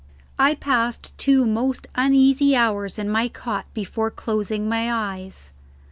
I 0.39 0.55
passed 0.55 1.15
two 1.19 1.45
most 1.45 1.85
uneasy 1.93 2.55
hours 2.55 2.97
in 2.97 3.07
my 3.07 3.27
cot 3.27 3.67
before 3.75 4.09
closing 4.09 4.67
my 4.67 4.91
eyes. 4.91 5.51